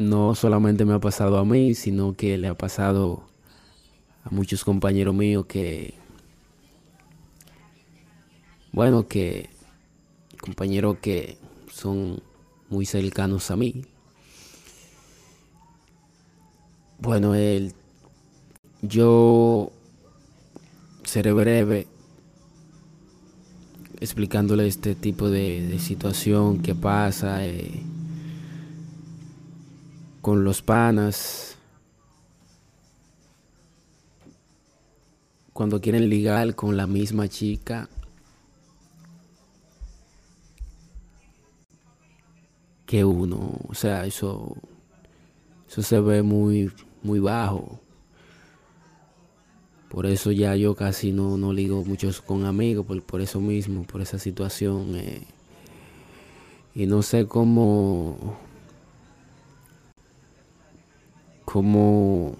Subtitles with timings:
[0.00, 3.22] no solamente me ha pasado a mí, sino que le ha pasado
[4.24, 5.92] a muchos compañeros míos que,
[8.72, 9.50] bueno, que
[10.40, 11.36] compañeros que
[11.70, 12.22] son
[12.70, 13.84] muy cercanos a mí.
[16.98, 17.74] Bueno, el,
[18.80, 19.70] yo
[21.04, 21.86] seré breve
[24.00, 27.82] explicándole este tipo de, situación que pasa eh,
[30.20, 31.56] con los panas
[35.52, 37.88] cuando quieren ligar con la misma chica
[42.86, 43.58] que uno.
[43.68, 44.56] O sea, eso,
[45.68, 47.78] eso se ve muy, muy bajo.
[49.88, 53.84] Por eso ya yo casi no, no ligo muchos con amigos, por, por eso mismo,
[53.84, 54.96] por esa situación.
[54.96, 55.22] Eh.
[56.74, 58.38] y no sé cómo,
[61.52, 62.36] cómo